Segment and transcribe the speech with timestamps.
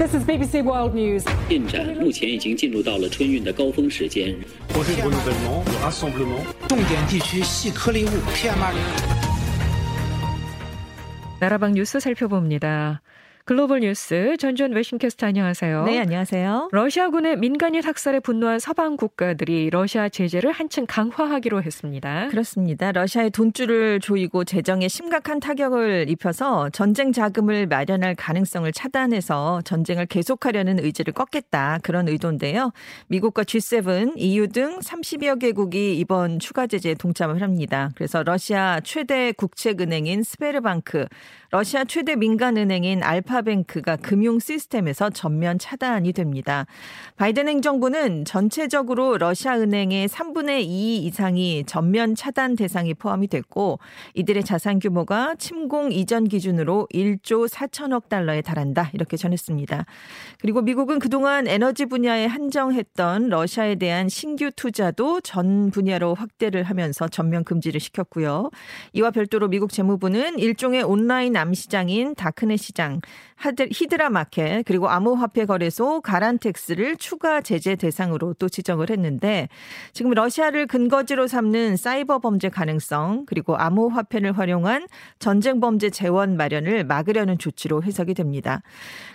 [0.00, 1.24] This is BBC World News.
[1.48, 4.34] 进展目前已经进入到了春运的高峰时间。
[4.72, 6.44] projet de renouvellement, de rassemblement.
[6.68, 8.74] 重点地区细颗粒物 PM2.5。
[11.40, 13.00] 나라방 뉴스 살펴봅니다.
[13.45, 15.85] 글로벌 뉴스 전준 외신캐스터 안녕하세요.
[15.85, 16.69] 네, 안녕하세요.
[16.71, 22.27] 러시아군의 민간인 학살에 분노한 서방 국가들이 러시아 제재를 한층 강화하기로 했습니다.
[22.29, 22.91] 그렇습니다.
[22.91, 31.13] 러시아의 돈줄을 조이고 재정에 심각한 타격을 입혀서 전쟁 자금을 마련할 가능성을 차단해서 전쟁을 계속하려는 의지를
[31.13, 31.79] 꺾겠다.
[31.81, 32.71] 그런 의도인데요.
[33.07, 37.89] 미국과 G7, EU 등 30여 개국이 이번 추가 제재에 동참을 합니다.
[37.95, 41.07] 그래서 러시아 최대 국책은행인 스베르방크,
[41.53, 46.65] 러시아 최대 민간은행인 알파뱅크가 금융 시스템에서 전면 차단이 됩니다.
[47.17, 53.79] 바이든 행정부는 전체적으로 러시아 은행의 3분의 2 이상이 전면 차단 대상이 포함이 됐고
[54.13, 59.85] 이들의 자산 규모가 침공 이전 기준으로 1조 4천억 달러에 달한다 이렇게 전했습니다.
[60.39, 67.43] 그리고 미국은 그동안 에너지 분야에 한정했던 러시아에 대한 신규 투자도 전 분야로 확대를 하면서 전면
[67.43, 68.51] 금지를 시켰고요.
[68.93, 73.01] 이와 별도로 미국 재무부는 일종의 온라인 암시장인 다크넷 시장,
[73.71, 79.49] 히드라 마켓 그리고 암호화폐 거래소 가란텍스를 추가 제재 대상으로 또 지정을 했는데
[79.93, 87.37] 지금 러시아를 근거지로 삼는 사이버 범죄 가능성 그리고 암호화폐를 활용한 전쟁 범죄 재원 마련을 막으려는
[87.37, 88.61] 조치로 해석이 됩니다.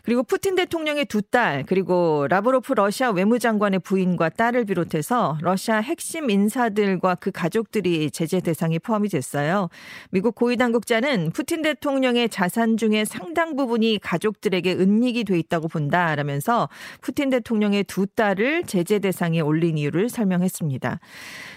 [0.02, 7.16] 그리고 푸틴 대통령의 두 딸 그리고 라브로프 러시아 외무장관의 부인과 딸을 비롯해서 러시아 핵심 인사들과
[7.16, 9.68] 그 가족들이 제재 대상이 포함이 됐어요.
[10.10, 16.68] 미국 고위 당국자는 푸틴 대통령 의 자산 중에 상당 부분이 가족들에게 은닉이 돼 있다고 본다라면서
[17.00, 21.00] 푸틴 대통령의 두 딸을 제재 대상에 올린 이유를 설명했습니다.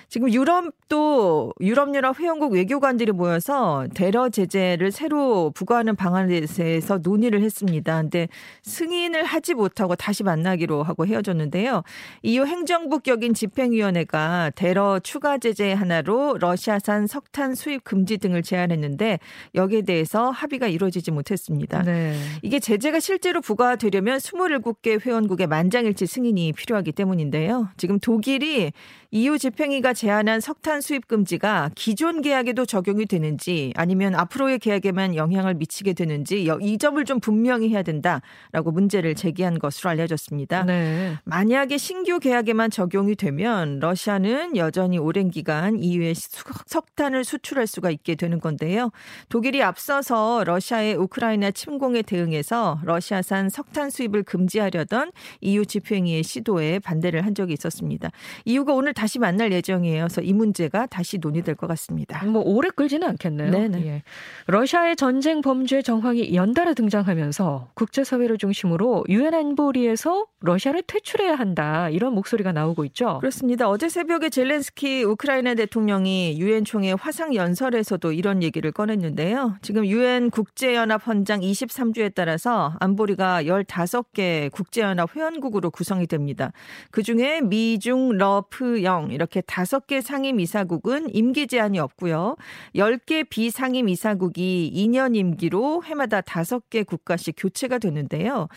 [0.09, 8.01] 지금 유럽도 유럽 연합 회원국 외교관들이 모여서 대러 제재를 새로 부과하는 방안에 대해서 논의를 했습니다.
[8.01, 8.27] 근데
[8.63, 11.83] 승인을 하지 못하고 다시 만나기로 하고 헤어졌는데요.
[12.23, 19.19] 이후 행정부 격인 집행위원회가 대러 추가 제재 하나로 러시아산 석탄 수입 금지 등을 제안했는데
[19.53, 21.83] 여기에 대해서 합의가 이루어지지 못했습니다.
[21.83, 22.15] 네.
[22.41, 27.69] 이게 제재가 실제로 부과되려면 27개 회원국의 만장일치 승인이 필요하기 때문인데요.
[27.77, 28.71] 지금 독일이
[29.11, 35.91] EU 집행위가 제안한 석탄 수입 금지가 기존 계약에도 적용이 되는지 아니면 앞으로의 계약에만 영향을 미치게
[35.91, 40.63] 되는지 이 점을 좀 분명히 해야 된다라고 문제를 제기한 것으로 알려졌습니다.
[40.63, 41.17] 네.
[41.25, 48.39] 만약에 신규 계약에만 적용이 되면 러시아는 여전히 오랜 기간 EU에 석탄을 수출할 수가 있게 되는
[48.39, 48.91] 건데요.
[49.27, 55.11] 독일이 앞서서 러시아의 우크라이나 침공에 대응해서 러시아산 석탄 수입을 금지하려던
[55.41, 58.11] EU 집행위의 시도에 반대를 한 적이 있었습니다.
[58.45, 60.05] EU가 오늘 다시 만날 예정이 에요.
[60.07, 62.23] 그래서 이 문제가 다시 논의될 것 같습니다.
[62.25, 63.51] 뭐 오래 끌지는 않겠네요.
[63.51, 63.85] 네네.
[63.85, 64.03] 예.
[64.47, 72.51] 러시아의 전쟁 범죄 정황이 연달아 등장하면서 국제사회를 중심으로 유엔 안보리에서 러시아를 퇴출해야 한다 이런 목소리가
[72.51, 73.19] 나오고 있죠.
[73.19, 73.69] 그렇습니다.
[73.69, 79.57] 어제 새벽에 젤렌스키 우크라이나 대통령이 유엔 총회 화상 연설에서도 이런 얘기를 꺼냈는데요.
[79.61, 86.51] 지금 유엔 국제연합 헌장 23주에 따라서 안보리가 15개 국제연합 회원국으로 구성이 됩니다.
[86.91, 89.41] 그 중에 미중러프영 이렇게
[89.79, 92.35] 5개 상임 이사국은 임기 제한이 없고요.
[92.75, 98.49] 10개 비상임 이사국이 2년 임기로 해마다 5개 국가씩 교체가 되는데요.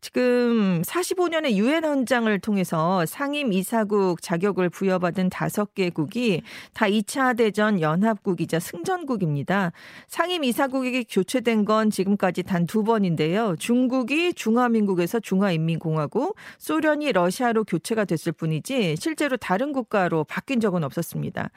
[0.00, 6.40] 지금 45년의 유엔 헌장을 통해서 상임 이사국 자격을 부여받은 5개국이
[6.72, 9.72] 다 2차 대전 연합국이자 승전국입니다.
[10.08, 13.56] 상임 이사국이 교체된 건 지금까지 단 두 번인데요.
[13.58, 21.50] 중국이 중화민국에서 중화인민공화국, 소련이 러시아로 교체가 됐을 뿐이지 실제로 다른 국가로 바뀐 적은 없었습니다.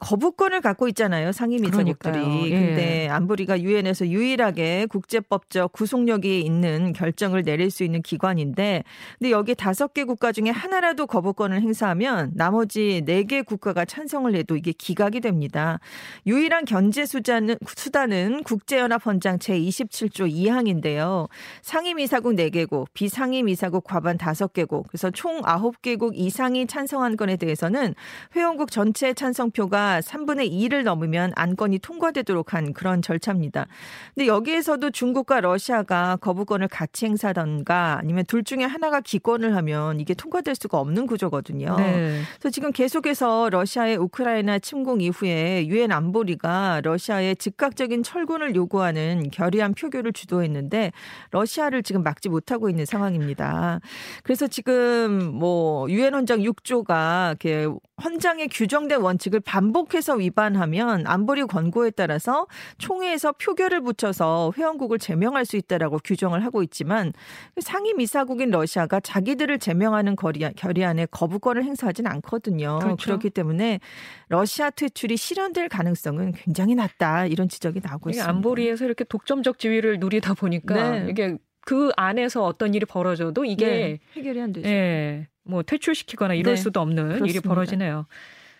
[0.00, 1.32] 거부권을 갖고 있잖아요.
[1.32, 2.12] 상임 이사국들이.
[2.12, 2.46] 그러니까요.
[2.46, 2.50] 예.
[2.50, 8.84] 근데 안보리가 유엔에서 유일하게 국제법적 구속력이 있는 결정을 내릴 수 있는 기관인데
[9.18, 14.56] 근데 여기 다섯 개 국가 중에 하나라도 거부권을 행사하면 나머지 네 개 국가가 찬성을 해도
[14.56, 15.78] 이게 기각이 됩니다.
[16.26, 21.28] 유일한 견제 수단은, 수단은 국제연합 헌장 제27조 2항인데요.
[21.62, 27.94] 상임 이사국 4개국, 비상임 이사국 과반 5개국, 그래서 총 9개국 이상이 찬성한 건에 대해서는
[28.34, 33.66] 회원 국 전체 찬성표가 3분의 2를 넘으면 안건이 통과되도록 한 그런 절차입니다.
[34.14, 40.54] 근데 여기에서도 중국과 러시아가 거부권을 같이 행사하던가 아니면 둘 중에 하나가 기권을 하면 이게 통과될
[40.54, 41.76] 수가 없는 구조거든요.
[41.76, 42.22] 네.
[42.38, 50.12] 그래서 지금 계속해서 러시아의 우크라이나 침공 이후에 유엔 안보리가 러시아의 즉각적인 철군을 요구하는 결의안 표결을
[50.12, 50.92] 주도했는데
[51.30, 53.80] 러시아를 지금 막지 못하고 있는 상황입니다.
[54.22, 57.68] 그래서 지금 뭐 유엔 헌장 6조가 이렇게
[58.02, 62.46] 헌장에 규정된 원칙을 반복해서 위반하면 안보리 권고에 따라서
[62.78, 67.12] 총회에서 표결을 붙여서 회원국을 제명할 수 있다라고 규정을 하고 있지만
[67.60, 70.16] 상임 이사국인 러시아가 자기들을 제명하는
[70.56, 72.78] 결의안에 거부권을 행사하진 않거든요.
[72.78, 73.04] 그렇죠.
[73.04, 73.80] 그렇기 때문에
[74.28, 78.30] 러시아 퇴출이 실현될 가능성은 굉장히 낮다 이런 지적이 나오고 있습니다.
[78.30, 81.06] 안보리에서 이렇게 독점적 지위를 누리다 보니까 네.
[81.10, 84.68] 이게 그 안에서 어떤 일이 벌어져도 이게 네, 해결이 안 되죠.
[84.68, 87.26] 예, 뭐 퇴출시키거나 이럴 네, 수도 없는 그렇습니다.
[87.30, 88.06] 일이 벌어지네요.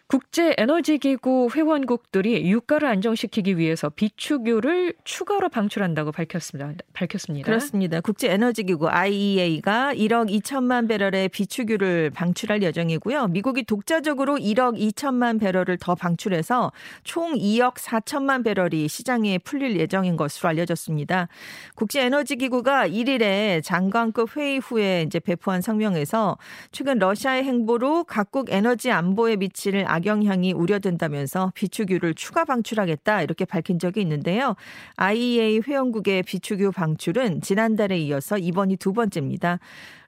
[0.09, 6.83] 국제 에너지 기구 회원국들이 유가를 안정시키기 위해서 비축유를 추가로 방출한다고 밝혔습니다.
[6.95, 7.45] 밝혔습니다.
[7.45, 8.01] 그렇습니다.
[8.01, 13.27] 국제 에너지 기구 IEA가 1억 2천만 배럴의 비축유를 방출할 예정이고요.
[13.27, 16.73] 미국이 독자적으로 1억 2천만 배럴을 더 방출해서
[17.05, 21.29] 총 2억 4천만 배럴이 시장에 풀릴 예정인 것으로 알려졌습니다.
[21.75, 26.39] 국제 에너지 기구가 1일에 장관급 회의 후에 이제 배포한 성명에서
[26.73, 34.03] 최근 러시아의 행보로 각국 에너지 안보에 미칠 악영향이 우려된다면서 비축유를 추가 방출하겠다 이렇게 밝힌 적이
[34.03, 34.55] 있는데요.
[34.97, 39.59] IEA 회원국의 비축유 방출은 지난달에 이어서 이번이 두 번째입니다.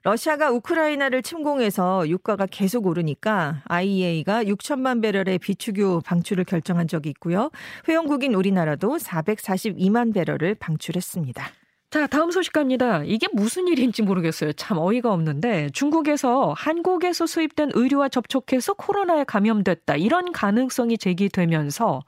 [0.03, 7.51] 러시아가 우크라이나를 침공해서 유가가 계속 오르니까 IEA가 6천만 배럴의 비축유 방출을 결정한 적이 있고요.
[7.87, 11.60] 회원국인 우리나라도 442만 배럴을 방출했습니다.
[11.91, 13.03] 자, 다음 소식 갑니다.
[13.03, 14.53] 이게 무슨 일인지 모르겠어요.
[14.53, 19.97] 참 어이가 없는데 중국에서 한국에서 수입된 의류와 접촉해서 코로나에 감염됐다.
[19.97, 22.01] 이런 가능성이 제기되면서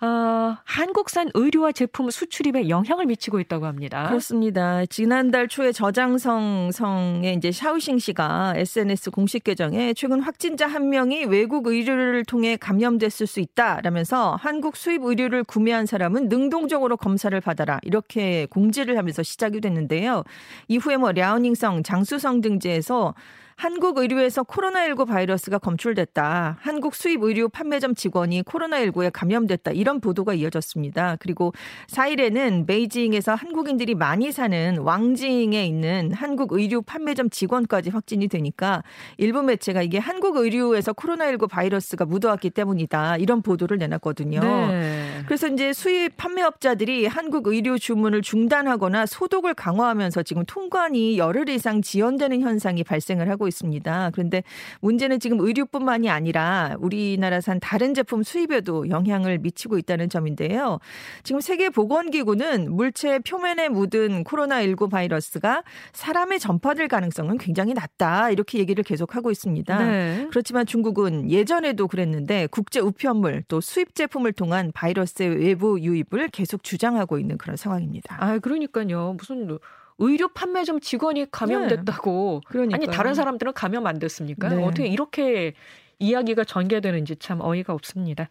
[0.00, 4.06] 어, 한국산 의류와 제품 수출입에 영향을 미치고 있다고 합니다.
[4.08, 4.86] 그렇습니다.
[4.86, 11.66] 지난달 초에 저장성 성의 이제 샤오싱 씨가 SNS 공식 계정에 최근 확진자 한 명이 외국
[11.66, 18.96] 의류를 통해 감염됐을 수 있다라면서 한국 수입 의류를 구매한 사람은 능동적으로 검사를 받아라 이렇게 공지를
[18.96, 20.22] 하면서 시작이 됐는데요.
[20.68, 23.14] 이후에 뭐 랴오닝성, 장수성 등지에서
[23.58, 26.58] 한국 의료에서 코로나19 바이러스가 검출됐다.
[26.60, 29.72] 한국 수입 의료 판매점 직원이 코로나19에 감염됐다.
[29.72, 31.16] 이런 보도가 이어졌습니다.
[31.18, 31.52] 그리고
[31.88, 38.84] 4일에는 베이징에서 한국인들이 많이 사는 왕징에 있는 한국 의료 판매점 직원까지 확진이 되니까
[39.16, 43.16] 일부 매체가 이게 한국 의료에서 코로나19 바이러스가 묻어왔기 때문이다.
[43.16, 44.38] 이런 보도를 내놨거든요.
[44.40, 45.22] 네.
[45.26, 52.40] 그래서 이제 수입 판매업자들이 한국 의료 주문을 중단하거나 소독을 강화하면서 지금 통관이 열흘 이상 지연되는
[52.40, 54.10] 현상이 발생을 하고 있습니다.
[54.12, 54.42] 그런데
[54.80, 60.78] 문제는 지금 의류뿐만이 아니라 우리나라산 다른 제품 수입에도 영향을 미치고 있다는 점인데요.
[61.22, 65.62] 지금 세계보건기구는 물체 표면에 묻은 코로나19 바이러스가
[65.92, 68.30] 사람에 전파될 가능성은 굉장히 낮다.
[68.30, 69.78] 이렇게 얘기를 계속하고 있습니다.
[69.78, 70.26] 네.
[70.30, 77.18] 그렇지만 중국은 예전에도 그랬는데 국제 우편물 또 수입 제품을 통한 바이러스의 외부 유입을 계속 주장하고
[77.18, 78.16] 있는 그런 상황입니다.
[78.20, 79.14] 아, 그러니까요.
[79.18, 79.58] 무슨
[79.98, 82.42] 의류 판매점 직원이 감염됐다고.
[82.52, 82.68] 네.
[82.72, 84.48] 아니 다른 사람들은 감염 안 됐습니까?
[84.48, 84.62] 네.
[84.62, 85.54] 어떻게 이렇게
[85.98, 88.28] 이야기가 전개되는지 참 어이가 없습니다.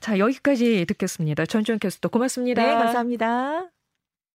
[0.00, 1.46] 자 여기까지 듣겠습니다.
[1.46, 2.62] 전주현 캐스터 고맙습니다.
[2.62, 3.68] 네 감사합니다.